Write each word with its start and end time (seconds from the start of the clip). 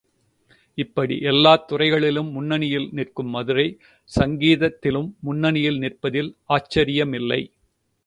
இப்படி 0.77 1.19
எல்லாத் 1.21 1.67
துறைகளிலும் 1.67 2.31
முன்னணியில் 2.31 2.89
நிற்கும் 2.91 3.31
மதுரை, 3.35 3.67
சங்கீத 4.11 4.59
விஷயத்திலும் 4.59 5.17
முன்னணியில் 5.21 5.79
நிற்பதில் 5.79 6.31
ஆச்சரியமில்லை. 6.49 7.41